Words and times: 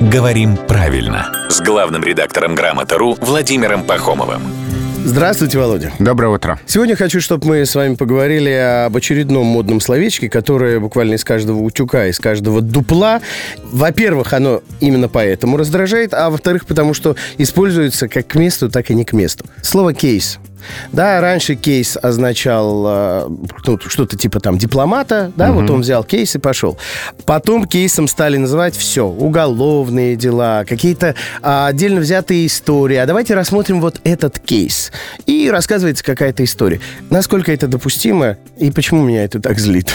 «Говорим 0.00 0.56
правильно» 0.56 1.30
с 1.50 1.60
главным 1.60 2.02
редактором 2.02 2.54
«Грамота.ру» 2.54 3.18
Владимиром 3.20 3.84
Пахомовым. 3.84 4.40
Здравствуйте, 5.04 5.58
Володя. 5.58 5.92
Доброе 5.98 6.28
утро. 6.28 6.58
Сегодня 6.66 6.96
хочу, 6.96 7.20
чтобы 7.20 7.48
мы 7.48 7.66
с 7.66 7.74
вами 7.74 7.96
поговорили 7.96 8.86
об 8.86 8.96
очередном 8.96 9.44
модном 9.44 9.78
словечке, 9.78 10.30
которое 10.30 10.80
буквально 10.80 11.14
из 11.14 11.24
каждого 11.24 11.58
утюга, 11.58 12.06
из 12.06 12.18
каждого 12.18 12.62
дупла. 12.62 13.20
Во-первых, 13.62 14.32
оно 14.32 14.62
именно 14.80 15.08
поэтому 15.08 15.58
раздражает, 15.58 16.14
а 16.14 16.30
во-вторых, 16.30 16.64
потому 16.64 16.94
что 16.94 17.14
используется 17.36 18.08
как 18.08 18.26
к 18.26 18.36
месту, 18.36 18.70
так 18.70 18.90
и 18.90 18.94
не 18.94 19.04
к 19.04 19.12
месту. 19.12 19.44
Слово 19.62 19.92
«кейс». 19.92 20.38
Да, 20.92 21.20
раньше 21.20 21.54
кейс 21.54 21.96
означал 22.00 23.28
ну, 23.66 23.78
что-то 23.86 24.16
типа 24.16 24.40
там 24.40 24.58
дипломата, 24.58 25.32
да, 25.36 25.50
угу. 25.50 25.60
вот 25.60 25.70
он 25.70 25.80
взял 25.80 26.04
кейс 26.04 26.34
и 26.34 26.38
пошел. 26.38 26.78
Потом 27.26 27.66
кейсом 27.66 28.08
стали 28.08 28.36
называть 28.36 28.76
все, 28.76 29.06
уголовные 29.06 30.16
дела, 30.16 30.64
какие-то 30.68 31.14
а, 31.42 31.66
отдельно 31.66 32.00
взятые 32.00 32.46
истории. 32.46 32.96
А 32.96 33.06
давайте 33.06 33.34
рассмотрим 33.34 33.80
вот 33.80 34.00
этот 34.04 34.38
кейс. 34.38 34.92
И 35.26 35.50
рассказывается 35.50 36.04
какая-то 36.04 36.44
история. 36.44 36.80
Насколько 37.10 37.52
это 37.52 37.66
допустимо 37.66 38.36
и 38.58 38.70
почему 38.70 39.04
меня 39.04 39.24
это 39.24 39.40
так 39.40 39.58
злит? 39.58 39.94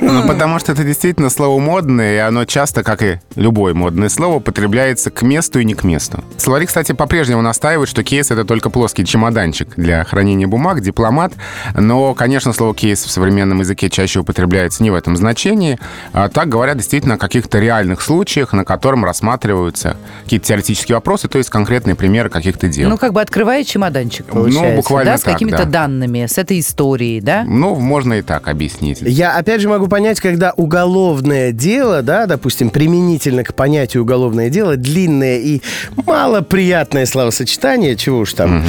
Ну, 0.00 0.26
потому 0.26 0.58
что 0.58 0.72
это 0.72 0.82
действительно 0.84 1.30
слово 1.30 1.58
модное, 1.60 2.14
и 2.14 2.18
оно 2.18 2.44
часто, 2.44 2.82
как 2.82 3.02
и 3.02 3.20
любое 3.36 3.74
модное 3.74 4.08
слово, 4.08 4.36
употребляется 4.36 5.10
к 5.10 5.22
месту 5.22 5.60
и 5.60 5.64
не 5.64 5.74
к 5.74 5.84
месту. 5.84 6.24
Словари, 6.36 6.66
кстати, 6.66 6.92
по-прежнему 6.92 7.42
настаивают, 7.42 7.88
что 7.88 8.02
кейс— 8.02 8.30
это 8.32 8.44
только 8.44 8.70
плоский 8.70 9.04
чемоданчик 9.04 9.59
ящик 9.60 9.74
для 9.76 10.04
хранения 10.04 10.46
бумаг, 10.46 10.80
дипломат. 10.80 11.32
Но, 11.74 12.14
конечно, 12.14 12.52
слово 12.52 12.74
«кейс» 12.74 13.04
в 13.04 13.10
современном 13.10 13.60
языке 13.60 13.90
чаще 13.90 14.20
употребляется 14.20 14.82
не 14.82 14.90
в 14.90 14.94
этом 14.94 15.16
значении. 15.16 15.78
А 16.12 16.28
так 16.28 16.48
говорят 16.48 16.76
действительно 16.76 17.14
о 17.14 17.18
каких-то 17.18 17.58
реальных 17.58 18.00
случаях, 18.02 18.52
на 18.52 18.64
котором 18.64 19.04
рассматриваются 19.04 19.96
какие-то 20.24 20.46
теоретические 20.46 20.96
вопросы, 20.96 21.28
то 21.28 21.38
есть 21.38 21.50
конкретные 21.50 21.94
примеры 21.94 22.28
каких-то 22.30 22.68
дел. 22.68 22.88
Ну, 22.88 22.98
как 22.98 23.12
бы 23.12 23.20
открывая 23.20 23.64
чемоданчик, 23.64 24.26
ну, 24.28 24.34
получается. 24.34 24.70
Ну, 24.70 24.76
буквально 24.76 25.12
да, 25.12 25.18
с 25.18 25.22
какими-то 25.22 25.64
да. 25.64 25.64
данными, 25.64 26.26
с 26.26 26.38
этой 26.38 26.60
историей, 26.60 27.20
да? 27.20 27.44
Ну, 27.46 27.74
можно 27.76 28.14
и 28.14 28.22
так 28.22 28.48
объяснить. 28.48 28.98
Я, 29.02 29.36
опять 29.36 29.60
же, 29.60 29.68
могу 29.68 29.88
понять, 29.88 30.20
когда 30.20 30.52
уголовное 30.56 31.52
дело, 31.52 32.02
да, 32.02 32.26
допустим, 32.26 32.70
применительно 32.70 33.44
к 33.44 33.54
понятию 33.54 34.02
уголовное 34.02 34.48
дело, 34.48 34.76
длинное 34.76 35.38
и 35.38 35.62
малоприятное 36.06 37.06
словосочетание, 37.06 37.96
чего 37.96 38.20
уж 38.20 38.34
там, 38.34 38.58
угу. 38.58 38.66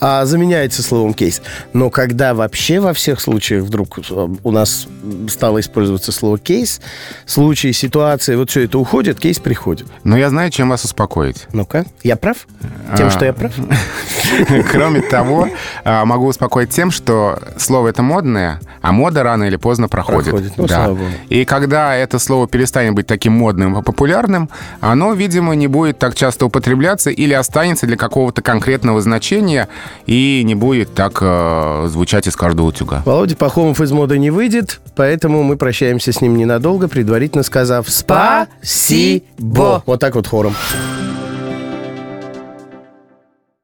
А 0.00 0.24
заменяется 0.24 0.82
словом 0.82 1.14
кейс. 1.14 1.42
Но 1.72 1.90
когда 1.90 2.34
вообще 2.34 2.80
во 2.80 2.92
всех 2.92 3.20
случаях 3.20 3.64
вдруг 3.64 3.98
э, 3.98 4.28
у 4.42 4.50
нас 4.50 4.86
стало 5.28 5.60
использоваться 5.60 6.12
слово 6.12 6.38
кейс, 6.38 6.80
случаи, 7.24 7.72
ситуации, 7.72 8.36
вот 8.36 8.50
все 8.50 8.62
это 8.62 8.78
уходит, 8.78 9.18
кейс 9.18 9.38
приходит. 9.38 9.86
Но 10.04 10.16
я 10.16 10.30
знаю, 10.30 10.50
чем 10.50 10.68
вас 10.68 10.84
успокоить. 10.84 11.46
Ну-ка, 11.52 11.86
я 12.02 12.16
прав? 12.16 12.46
Тем, 12.96 13.08
а... 13.08 13.10
что 13.10 13.24
я 13.24 13.32
прав? 13.32 13.52
Кроме 14.70 15.00
того, 15.00 15.48
а, 15.84 16.04
могу 16.04 16.26
успокоить 16.26 16.70
тем, 16.70 16.90
что 16.90 17.38
слово 17.56 17.88
это 17.88 18.02
модное, 18.02 18.60
а 18.82 18.92
мода 18.92 19.22
рано 19.22 19.44
или 19.44 19.56
поздно 19.56 19.88
проходит. 19.88 20.30
Проходит, 20.30 20.52
ну, 20.56 20.66
да. 20.66 20.94
И 21.28 21.44
когда 21.44 21.94
это 21.94 22.18
слово 22.18 22.46
перестанет 22.48 22.94
быть 22.94 23.06
таким 23.06 23.32
модным 23.32 23.78
и 23.78 23.82
популярным, 23.82 24.48
оно, 24.80 25.12
видимо, 25.12 25.54
не 25.54 25.66
будет 25.66 25.98
так 25.98 26.14
часто 26.14 26.46
употребляться 26.46 27.10
или 27.10 27.32
останется 27.32 27.86
для 27.86 27.96
какого-то 27.96 28.42
конкретного 28.42 29.00
значения 29.00 29.68
и 30.06 30.42
не 30.44 30.54
будет 30.54 30.94
так 30.94 31.18
э, 31.20 31.86
звучать 31.88 32.26
из 32.26 32.36
каждого 32.36 32.66
утюга. 32.66 33.02
Володя 33.04 33.36
Пахомов 33.36 33.80
из 33.80 33.92
моды 33.92 34.18
не 34.18 34.30
выйдет, 34.30 34.80
поэтому 34.94 35.42
мы 35.42 35.56
прощаемся 35.56 36.12
с 36.12 36.20
ним 36.20 36.36
ненадолго, 36.36 36.88
предварительно 36.88 37.42
сказав 37.42 37.88
«Спасибо». 37.88 39.82
Вот 39.86 40.00
так 40.00 40.14
вот 40.14 40.26
хором. 40.26 40.54